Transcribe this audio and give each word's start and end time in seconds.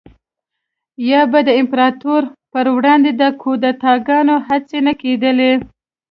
یا 1.09 1.21
به 1.31 1.39
د 1.47 1.49
امپراتورۍ 1.61 2.27
پروړاندې 2.53 3.11
د 3.21 3.23
کودتاګانو 3.41 4.35
هڅې 4.47 4.79
نه 4.87 4.93
کېدلې 5.01 5.51